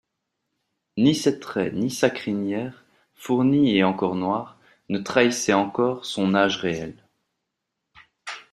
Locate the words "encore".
3.83-4.15, 5.53-6.05